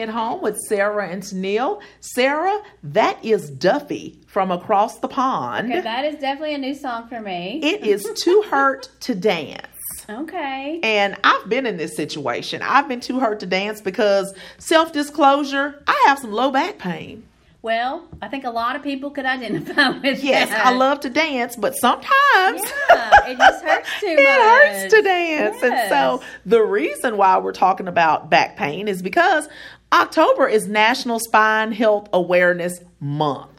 [0.00, 1.80] It home with Sarah and Tennille.
[2.00, 5.70] Sarah, that is Duffy from across the pond.
[5.70, 7.60] Okay, that is definitely a new song for me.
[7.62, 9.66] It is Too Hurt to Dance.
[10.08, 10.80] Okay.
[10.82, 12.62] And I've been in this situation.
[12.62, 17.22] I've been too hurt to dance because, self disclosure, I have some low back pain.
[17.62, 20.64] Well, I think a lot of people could identify with Yes, that.
[20.66, 22.10] I love to dance, but sometimes
[22.90, 24.80] Yeah, it just hurts too it much.
[24.82, 25.62] hurts to dance.
[25.62, 29.46] And so the reason why we're talking about back pain is because
[29.92, 33.50] October is National Spine Health Awareness Month.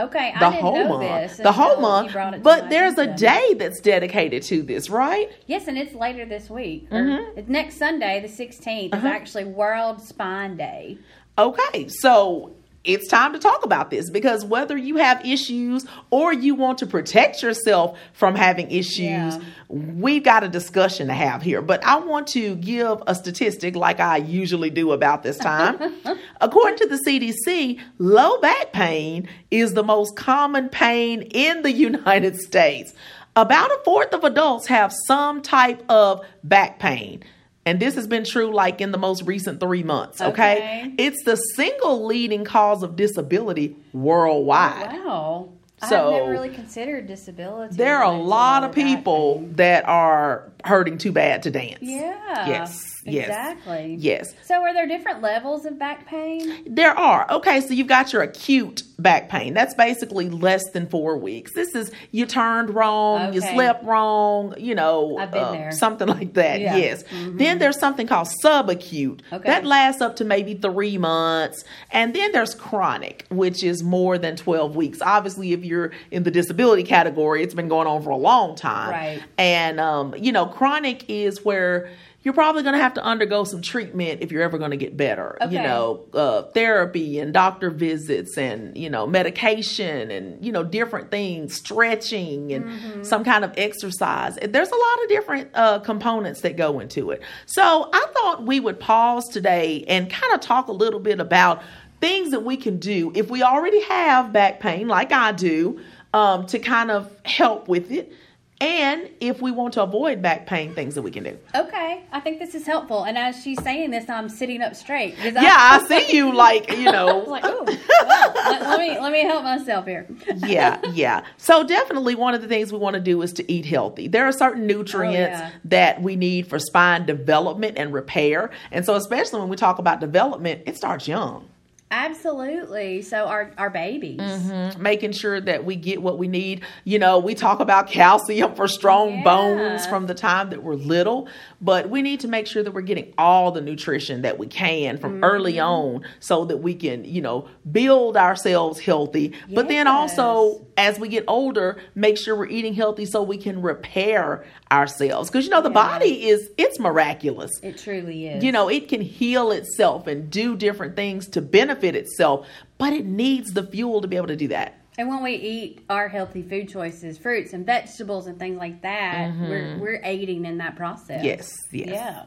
[0.00, 1.28] Okay, The I didn't whole know month.
[1.30, 1.36] this.
[1.38, 2.12] The whole month.
[2.12, 5.28] brought it to But there's a day that's dedicated to this, right?
[5.46, 6.88] Yes, and it's later this week.
[6.90, 7.36] Mm-hmm.
[7.36, 9.04] it's next Sunday, the 16th, Uh-huh.
[9.08, 10.98] is actually World Spine Day.
[11.36, 12.52] Okay, so
[12.88, 16.86] it's time to talk about this because whether you have issues or you want to
[16.86, 18.98] protect yourself from having issues,
[19.36, 19.40] Yeah.
[19.68, 21.60] we've got a discussion to have here.
[21.60, 25.76] But I want to give a statistic like I usually do about this time.
[26.40, 32.40] According to the CDC, low back pain is the most common pain in the United
[32.40, 32.94] States.
[33.36, 37.22] About a fourth of adults have some type of back pain.
[37.68, 40.56] And this has been true like in the most recent three months, okay?
[40.56, 40.94] Okay.
[40.96, 44.90] It's the single leading cause of disability worldwide.
[45.04, 45.50] Wow.
[45.86, 47.76] So, I've never really considered disability.
[47.76, 49.52] There are a lot of people pain.
[49.56, 51.78] that are hurting too bad to dance.
[51.80, 52.46] Yeah.
[52.48, 53.26] Yes, yes.
[53.28, 53.96] Exactly.
[53.98, 54.34] Yes.
[54.42, 56.62] So, are there different levels of back pain?
[56.66, 57.26] There are.
[57.30, 59.54] Okay, so you've got your acute back pain.
[59.54, 61.52] That's basically less than four weeks.
[61.54, 65.70] This is you turned wrong, you slept wrong, you know, I've been there.
[65.72, 66.60] something like that.
[66.60, 66.76] Yeah.
[66.76, 67.04] Yes.
[67.04, 67.38] Mhm.
[67.38, 69.20] Then there's something called subacute.
[69.32, 69.48] Okay.
[69.48, 71.62] That lasts up to maybe three months.
[71.92, 74.98] And then there's chronic, which is more than 12 weeks.
[75.00, 78.90] Obviously, if you're in the disability category, it's been going on for a long time.
[78.90, 79.22] Right.
[79.38, 81.88] And, um, you know, chronic is where
[82.24, 84.96] you're probably going to have to undergo some treatment if you're ever going to get
[84.96, 85.38] better.
[85.52, 91.10] You know, uh, therapy and doctor visits and, you know, medication and, you know, different
[91.12, 93.02] things, stretching and Mm-hmm.
[93.04, 94.36] some kind of exercise.
[94.36, 97.22] There's a lot of different uh, components that go into it.
[97.46, 101.62] So I thought we would pause today and kind of talk a little bit about
[102.00, 105.80] things that we can do if we already have back pain, like I do,
[106.12, 108.12] um, to kind of help with it.
[108.60, 111.38] And if we want to avoid back pain, things that we can do.
[111.54, 113.04] Okay, I think this is helpful.
[113.04, 115.16] And as she's saying this, I'm sitting up straight.
[115.18, 117.18] Yeah, I see you like, you know.
[117.28, 120.08] like, ooh, well, let, let me let me help myself here.
[120.38, 121.22] yeah, yeah.
[121.36, 124.08] So definitely one of the things we want to do is to eat healthy.
[124.08, 125.50] There are certain oh, nutrients Oh, yeah.
[125.66, 128.50] that we need for spine development and repair.
[128.72, 131.48] And so especially when we talk about development, it starts young.
[131.90, 133.02] Absolutely.
[133.02, 134.20] So our our babies.
[134.20, 134.82] Mm-hmm.
[134.82, 136.62] Making sure that we get what we need.
[136.84, 139.24] You know, we talk about calcium for strong Yeah.
[139.24, 141.28] bones from the time that we're little,
[141.60, 144.96] but we need to make sure that we're getting all the nutrition that we can
[144.98, 145.24] from Mm-hmm.
[145.24, 149.32] early on so that we can, you know, build ourselves healthy.
[149.52, 153.60] But then also, as we get older, make sure we're eating healthy so we can
[153.62, 155.30] repair ourselves.
[155.30, 155.74] Because, you know, the Yeah.
[155.74, 157.50] body is, it's miraculous.
[157.62, 158.44] It truly is.
[158.44, 162.46] You know, it can heal itself and do different things to benefit itself,
[162.76, 164.74] but it needs the fuel to be able to do that.
[164.98, 169.32] And when we eat our healthy food choices, fruits and vegetables and things like that,
[169.38, 171.18] we're we're aiding in that process.
[171.18, 171.24] Mm-hmm.
[171.24, 171.88] Yes, yes.
[171.88, 172.24] Yeah.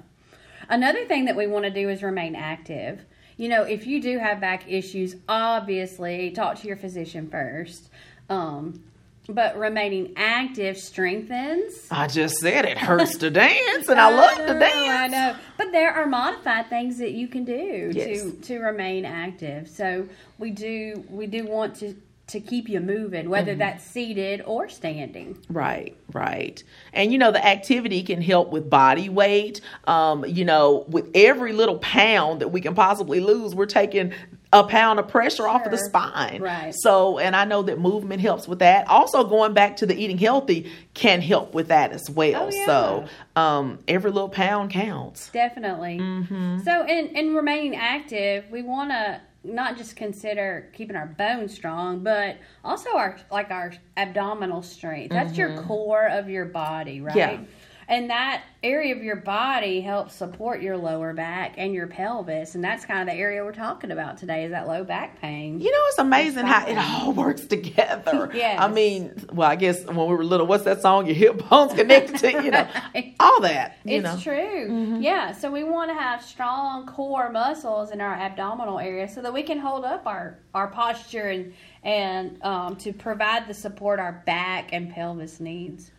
[0.69, 3.01] Another thing that we want to do is remain active.
[3.35, 7.89] You know, if you do have back issues, obviously talk to your physician first.
[8.29, 8.81] Um,
[9.27, 11.73] but remaining active strengthens.
[11.91, 14.73] I just said it hurts to dance, and I love to dance.
[14.89, 15.35] I know.
[15.57, 18.21] But there are modified things that you can do Yes.
[18.21, 19.67] to to remain active.
[19.69, 20.07] So
[20.39, 21.95] we do we do want to
[22.31, 23.59] to keep you moving, whether Mm-hmm.
[23.59, 25.37] that's seated or standing.
[25.49, 26.63] Right, right.
[26.93, 29.61] And you know, the activity can help with body weight.
[29.85, 34.13] Um, you know, with every little pound that we can possibly lose, we're taking
[34.53, 36.41] a pound of pressure off of the spine.
[36.41, 36.75] Right.
[36.75, 38.85] So, and I know that movement helps with that.
[38.89, 42.47] Also, going back to the eating healthy can help with that as well.
[42.47, 42.65] Oh, yeah.
[42.65, 43.05] So,
[43.37, 45.29] um, every little pound counts.
[45.29, 45.99] Definitely.
[45.99, 46.59] Mm-hmm.
[46.63, 52.03] So in in remaining active, we want to not just consider keeping our bones strong,
[52.03, 55.11] but also our like our abdominal strength.
[55.11, 57.15] That's your core of your body, right?
[57.15, 57.43] Mm-hmm.
[57.43, 57.47] Yeah.
[57.91, 62.63] And that area of your body helps support your lower back and your pelvis, and
[62.63, 65.59] that's kind of the area we're talking about today is that low back pain.
[65.59, 68.29] You know, it's amazing how it all works together.
[68.41, 68.61] Yes.
[68.61, 71.05] I mean, well, I guess when we were little, what's that song?
[71.05, 72.65] Your hip bones connected to, you know,
[73.19, 73.77] all that.
[73.83, 74.11] You It's know.
[74.11, 74.91] Mm-hmm.
[74.93, 74.99] true.
[75.01, 75.33] Yeah.
[75.33, 79.43] So we want to have strong core muscles in our abdominal area so that we
[79.43, 81.53] can hold up our, our posture and,
[81.83, 85.91] and um, to provide the support our back and pelvis needs.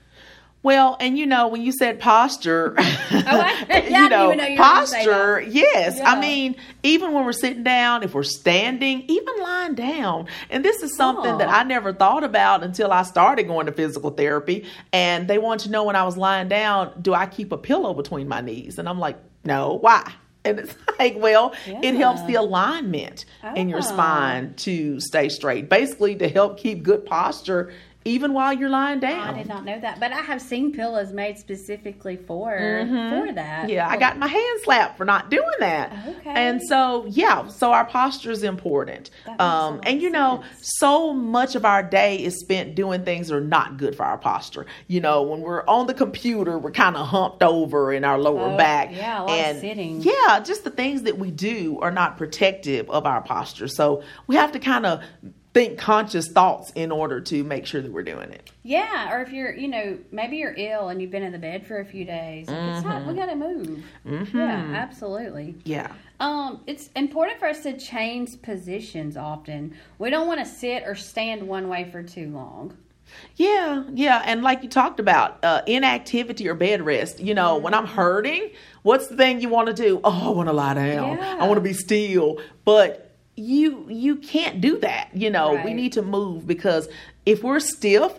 [0.64, 4.28] Well, and you know, when you said posture, Oh, I- yeah, you know, know you
[4.28, 5.96] were gonna say posture, yes.
[5.98, 6.10] Yeah.
[6.12, 6.54] I mean,
[6.84, 10.26] even when we're sitting down, if we're standing, even lying down.
[10.50, 11.38] And this is something Aw.
[11.38, 14.64] that I never thought about until I started going to physical therapy.
[14.92, 17.92] And they wanted to know when I was lying down, do I keep a pillow
[17.92, 18.78] between my knees?
[18.78, 20.12] And I'm like, no, why?
[20.44, 23.24] And it's like, well, it helps the alignment
[23.56, 23.82] in your Ah.
[23.82, 25.68] spine to stay straight.
[25.68, 27.72] Basically, to help keep good posture
[28.04, 29.34] even while you're lying down.
[29.34, 33.62] I did not know that, but I have seen pillows made specifically for for that.
[33.62, 33.68] Mm-hmm.
[33.70, 35.92] Yeah, I got my hand slapped for not doing that.
[36.08, 36.30] Okay.
[36.34, 39.10] And so, yeah, so our posture is important.
[39.24, 40.70] That makes a Um, and you know, sense.
[40.78, 44.18] so much of our day is spent doing things that are not good for our
[44.18, 44.66] posture.
[44.88, 48.52] You know, when we're on the computer, we're kind of humped over in our lower
[48.52, 48.90] Oh, back.
[48.92, 50.00] yeah, a lot of and sitting.
[50.02, 53.68] Yeah, just the things that we do are not protective of our posture.
[53.68, 55.00] So we have to kind of
[55.54, 58.50] think conscious thoughts in order to make sure that we're doing it.
[58.62, 61.66] Yeah, or if you're, you know, maybe you're ill and you've been in the bed
[61.66, 63.08] for a few days, like, it's Mm-hmm.
[63.08, 63.84] we got to move.
[64.34, 65.56] Yeah, absolutely.
[65.64, 65.92] Yeah.
[66.20, 69.76] Um, it's important for us to change positions often.
[69.98, 72.76] We don't want to sit or stand one way for too long.
[73.36, 77.20] Yeah, yeah, and like you talked about, uh, inactivity or bed rest.
[77.20, 78.52] You know, when I'm hurting,
[78.82, 80.00] what's the thing you want to do?
[80.02, 81.18] Oh, I want to lie down.
[81.18, 81.36] Yeah.
[81.40, 82.40] I want to be still.
[82.64, 85.10] But you you can't do that.
[85.14, 86.88] You know, we need to move because
[87.24, 88.18] if we're stiff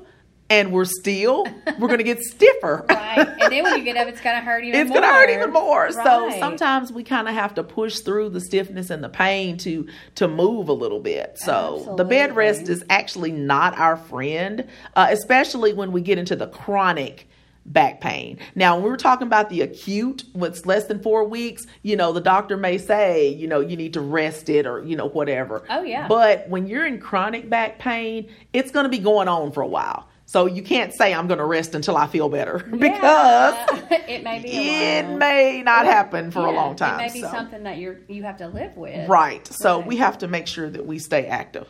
[0.50, 1.46] and we're still,
[1.80, 2.86] we're going to get stiffer.
[2.94, 3.28] Right.
[3.28, 5.02] and then when you get up, it's going to hurt even it's more.
[5.02, 5.92] going to hurt even more.
[5.92, 9.88] So sometimes we kind of have to push through the stiffness and the pain to
[10.16, 11.38] to move a little bit.
[11.38, 16.36] So the bed rest is actually not our friend, uh, especially when we get into
[16.36, 17.28] the chronic
[17.66, 18.38] back pain.
[18.56, 22.22] Now, when we're talking about the acute, what's less than four weeks, you know, the
[22.22, 25.64] doctor may say, you know, you need to rest it or, you know, whatever.
[25.70, 26.08] Oh, yeah.
[26.08, 29.68] But when you're in chronic back pain, it's going to be going on for a
[29.68, 30.08] while.
[30.26, 33.56] So you can't say I'm going to rest until I feel better because
[33.92, 37.00] it may be it may not happen for a long time.
[37.00, 37.30] It may be so.
[37.30, 39.08] something that you're you have to live with.
[39.08, 39.46] Right.
[39.46, 39.88] So Right.
[39.88, 41.68] we have to make sure that we stay active.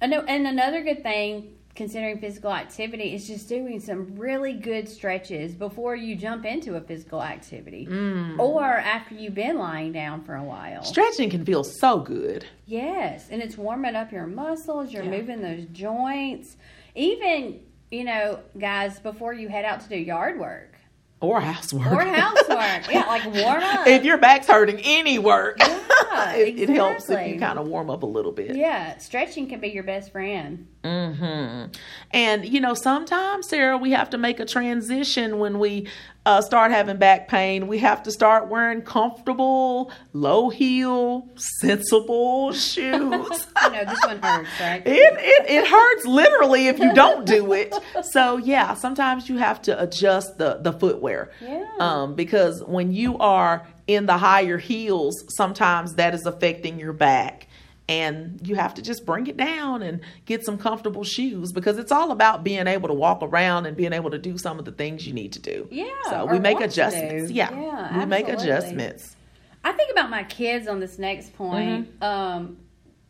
[0.00, 4.88] I know, and another good thing considering physical activity is just doing some really good
[4.88, 8.36] stretches before you jump into a physical activity Mm.
[8.36, 10.82] or after you've been lying down for a while.
[10.82, 12.44] Stretching can feel so good.
[12.66, 15.10] Yes, and it's warming up your muscles, you're Yeah.
[15.18, 16.56] moving those joints.
[16.96, 17.60] Even,
[17.92, 20.74] you know, guys, before you head out to do yard work
[21.20, 21.86] Or housework.
[21.92, 22.92] or housework.
[22.92, 23.86] yeah, like warm up.
[23.88, 25.56] if your back's hurting, any work.
[25.58, 28.54] Yeah, it, it helps if you kind of warm up a little bit.
[28.56, 30.68] yeah, stretching can be your best friend.
[30.84, 31.72] Mm-hmm.
[32.12, 35.88] And you know, sometimes Sarah, we have to make a transition when we
[36.28, 37.68] uh, start having back pain.
[37.68, 43.46] We have to start wearing comfortable, low heel, sensible shoes.
[43.56, 44.82] I know this one hurts, right?
[44.86, 47.74] It, it it hurts literally if you don't do it.
[48.02, 51.30] So yeah, sometimes you have to adjust the the footwear.
[51.40, 51.64] Yeah.
[51.80, 57.47] Um, because when you are in the higher heels, sometimes that is affecting your back.
[57.88, 61.90] And you have to just bring it down and get some comfortable shoes because it's
[61.90, 64.72] all about being able to walk around and being able to do some of the
[64.72, 65.66] things you need to do.
[65.70, 67.30] Yeah, So we make adjustments.
[67.30, 67.50] Yeah.
[67.50, 69.16] Yeah, we make adjustments.
[69.64, 71.88] I think about my kids on this next point.
[72.00, 72.02] Mm-hmm.
[72.02, 72.56] Um,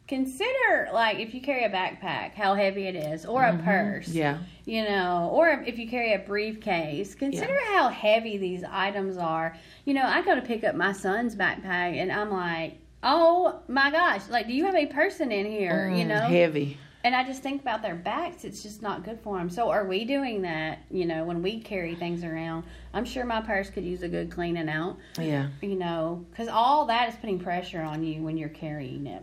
[0.09, 4.09] consider like if you carry a backpack, how heavy it is, or a purse.
[4.09, 4.19] Mm-hmm.
[4.19, 4.39] Yeah.
[4.65, 9.57] You know, or if you carry a briefcase, consider how heavy these items are.
[9.85, 13.90] You know, I go to pick up my son's backpack, and I'm like, oh my
[13.90, 15.88] gosh, like, do you have a person in here?
[15.95, 16.78] you Mm, know, Heavy.
[17.05, 18.45] and I just think about their backs.
[18.45, 19.49] It's just not good for them.
[19.50, 20.81] So, are we doing that?
[20.90, 24.31] You know, when we carry things around, I'm sure my purse could use a good
[24.31, 25.49] cleaning out Yeah.
[25.62, 29.23] you know, because all that is putting pressure on you when you're carrying it.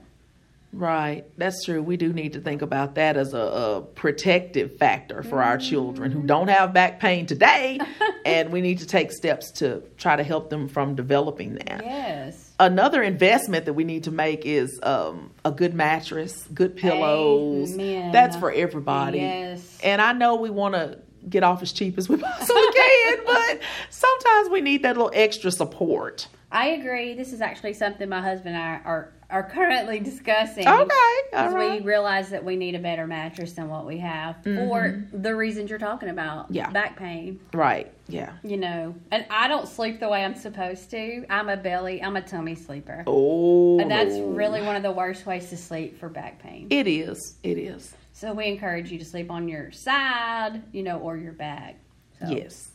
[0.73, 1.81] Right, that's true.
[1.81, 6.11] We do need to think about that as a, a protective factor for our children
[6.11, 7.79] who don't have back pain today,
[8.25, 11.81] and we need to take steps to try to help them from developing that.
[11.81, 12.44] Yes.
[12.59, 17.73] Another investment that we need to make is um, a good mattress, good pillows.
[17.73, 18.13] Amen.
[18.13, 19.17] That's for everybody.
[19.19, 19.77] Yes.
[19.83, 23.59] And I know we want to get off as cheap as we possibly can, but
[23.89, 26.27] sometimes we need that little extra support.
[26.51, 27.13] I agree.
[27.13, 30.67] This is actually something my husband and I are, are currently discussing.
[30.67, 30.87] Okay,
[31.31, 31.81] Because right.
[31.81, 35.69] we realize that we need a better mattress than what we have for the reasons
[35.69, 36.45] you're talking about.
[36.45, 36.53] Mm-hmm.
[36.55, 36.69] Yeah.
[36.69, 38.33] Back pain, Right, yeah.
[38.43, 38.95] you know.
[39.11, 41.25] And I don't sleep the way I'm supposed to.
[41.29, 43.03] I'm a belly, I'm a tummy sleeper.
[43.07, 46.67] Oh, And that's really one of the worst ways to sleep for back pain.
[46.69, 47.35] It is.
[47.43, 47.95] It is.
[48.13, 51.77] So we encourage you to sleep on your side, you know, or your back.
[52.21, 52.69] So Yes.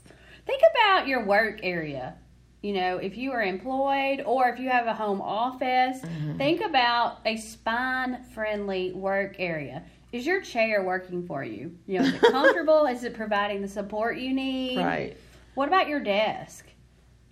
[0.46, 2.14] think about your work area.
[2.62, 6.36] You know, if you are employed or if you have a home office, Mm-hmm.
[6.36, 9.82] think about a spine friendly work area.
[10.12, 11.74] is your chair working for you?
[11.86, 12.86] You know, is it comfortable?
[12.86, 14.78] is it providing the support you need?
[14.78, 15.16] Right.
[15.54, 16.66] What about your desk?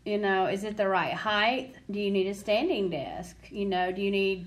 [0.04, 1.74] You know, is it the right height?
[1.90, 3.36] Do you need a standing desk?
[3.50, 4.46] You know, do you need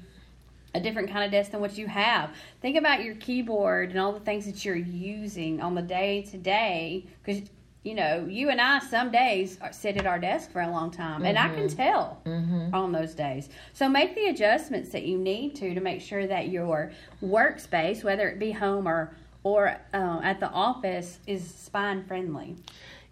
[0.73, 2.31] a different kind of desk than what you have?
[2.61, 6.38] Think about your keyboard and all the things that you're using on the day to
[6.38, 7.43] day because
[7.83, 11.25] you know, you and I some days sit at our desk for a long time,
[11.25, 11.51] and mm-hmm.
[11.51, 11.77] I can mm-hmm.
[11.77, 12.75] tell mm-hmm.
[12.75, 13.50] on those days.
[13.73, 16.91] So make the adjustments that you need to to make sure that your
[17.23, 22.55] workspace, whether it be home or or uh, at the office, is spine friendly.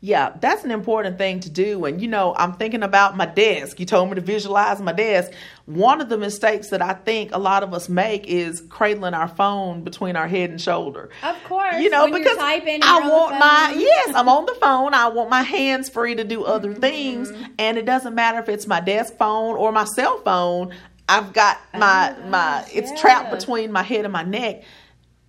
[0.01, 1.83] Yeah, that's an important thing to do.
[1.83, 3.81] And, you know, I'm thinking about my desk.
[3.81, 5.31] You told me to visualize my desk.
[5.65, 9.27] One of the mistakes that I think a lot of us make is cradling our
[9.27, 11.09] phone between our head and shoulder.
[11.21, 11.81] Of course.
[11.81, 14.93] You know, because I want my, yes, I'm on the phone.
[14.93, 16.79] I want my hands free to do other mm-hmm.
[16.79, 17.33] things.
[17.57, 20.73] And it doesn't matter if it's my desk phone or my cell phone.
[21.09, 22.97] I've got my, oh, my, it's yeah.
[22.97, 24.63] trapped between my head and my neck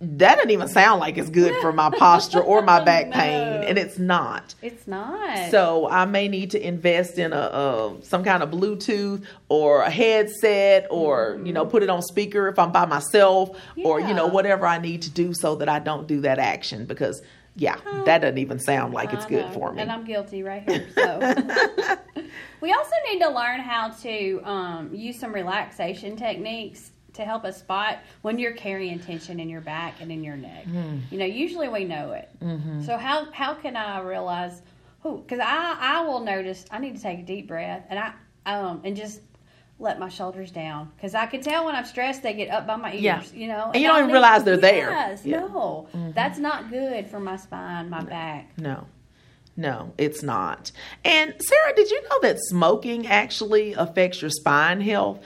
[0.03, 3.13] that doesn't even sound like it's good for my posture or my back no.
[3.13, 7.95] pain and it's not it's not so i may need to invest in a, a
[8.01, 11.45] some kind of bluetooth or a headset or mm-hmm.
[11.45, 13.87] you know put it on speaker if i'm by myself yeah.
[13.87, 16.85] or you know whatever i need to do so that i don't do that action
[16.85, 17.21] because
[17.55, 20.67] yeah um, that doesn't even sound like it's good for me and i'm guilty right
[20.67, 21.19] here so
[22.61, 27.59] we also need to learn how to um, use some relaxation techniques to help us
[27.59, 30.65] spot when you're carrying tension in your back and in your neck.
[30.65, 31.01] Mm.
[31.11, 32.29] You know, usually we know it.
[32.41, 32.83] Mm-hmm.
[32.83, 34.61] So how how can I realize?
[35.01, 35.19] Who?
[35.19, 38.13] Because I I will notice I need to take a deep breath and I
[38.45, 39.21] um and just
[39.79, 42.75] let my shoulders down because I can tell when I'm stressed they get up by
[42.75, 43.01] my ears.
[43.01, 43.23] Yeah.
[43.33, 45.31] You know, and, and you don't even realize they're yes, there.
[45.31, 45.39] Yeah.
[45.39, 46.11] No, mm-hmm.
[46.11, 48.05] that's not good for my spine, my no.
[48.05, 48.51] back.
[48.57, 48.87] No.
[49.57, 50.71] No, it's not.
[51.03, 55.19] And Sarah, did you know that smoking actually affects your spine health?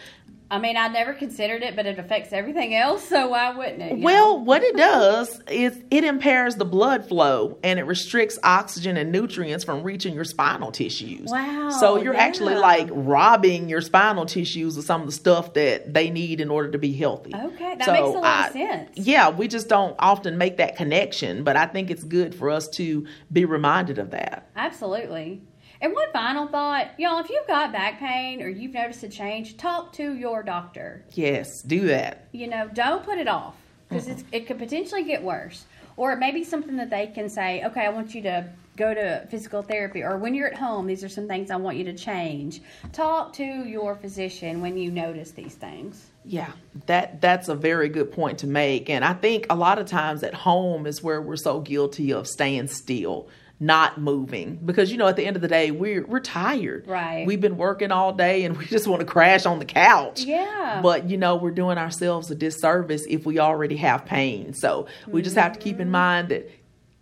[0.49, 3.99] I mean, I never considered it, but it affects everything else, so why wouldn't it?
[3.99, 4.43] Well, know?
[4.43, 9.65] what it does is it impairs the blood flow and it restricts oxygen and nutrients
[9.65, 11.31] from reaching your spinal tissues.
[11.31, 11.71] Wow.
[11.71, 12.21] So you're yeah.
[12.21, 16.51] actually like robbing your spinal tissues of some of the stuff that they need in
[16.51, 17.33] order to be healthy.
[17.33, 18.89] Okay, that so makes a lot I, of sense.
[18.95, 22.69] Yeah, we just don't often make that connection, but I think it's good for us
[22.69, 24.47] to be reminded of that.
[24.55, 25.41] Absolutely.
[25.81, 29.57] And one final thought, y'all, if you've got back pain or you've noticed a change,
[29.57, 31.03] talk to your doctor.
[31.11, 32.27] Yes, do that.
[32.31, 33.55] You know, don't put it off
[33.89, 34.27] because mm-hmm.
[34.31, 35.65] it could potentially get worse.
[35.97, 38.93] Or it may be something that they can say, okay, I want you to go
[38.93, 41.83] to physical therapy or when you're at home these are some things i want you
[41.83, 46.51] to change talk to your physician when you notice these things yeah
[46.85, 50.23] that that's a very good point to make and i think a lot of times
[50.23, 53.27] at home is where we're so guilty of staying still
[53.59, 56.87] not moving because you know at the end of the day we're we're tired.
[56.87, 57.25] Right.
[57.25, 60.21] We've been working all day and we just want to crash on the couch.
[60.21, 60.81] Yeah.
[60.81, 64.53] But you know we're doing ourselves a disservice if we already have pain.
[64.53, 65.91] So we just have to keep in mm-hmm.
[65.91, 66.49] mind that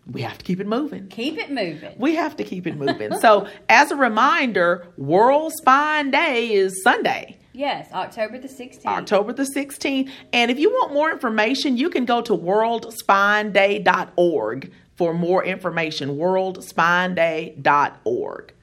[0.05, 1.07] we have to keep it moving.
[1.07, 1.95] Keep it moving.
[1.97, 3.17] We have to keep it moving.
[3.19, 7.39] so, as a reminder, World Spine Day is Sunday.
[7.53, 8.85] Yes, October the 16th.
[8.85, 10.09] October the 16th.
[10.33, 18.53] And if you want more information, you can go to worldspineday.org for more information, worldspineday.org.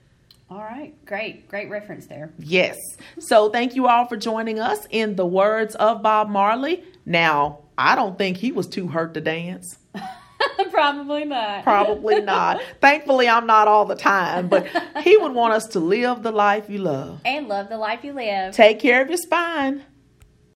[0.50, 2.32] All right, great, great reference there.
[2.38, 2.76] Yes.
[3.20, 6.82] So thank you all for joining us in the words of Bob Marley.
[7.06, 9.78] Now, I don't think he was too hurt to dance.
[10.70, 11.62] Probably not.
[11.62, 12.60] Probably not.
[12.80, 14.66] Thankfully, I'm not all the time, but
[15.02, 18.12] he would want us to live the life you love and love the life you
[18.12, 18.54] live.
[18.54, 19.84] Take care of your spine.